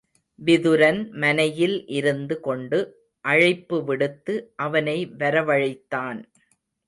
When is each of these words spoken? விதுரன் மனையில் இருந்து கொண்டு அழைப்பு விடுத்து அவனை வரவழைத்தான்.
விதுரன் 0.39 1.01
மனையில் 1.13 1.75
இருந்து 1.89 2.39
கொண்டு 2.39 2.79
அழைப்பு 3.25 3.77
விடுத்து 3.83 4.35
அவனை 4.55 4.97
வரவழைத்தான். 5.19 6.21